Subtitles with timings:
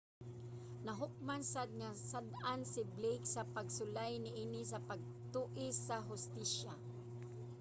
[0.85, 6.73] nahukman sad nga sad-an si blake sa pagsulay niini sa pag-tuis sa hustisya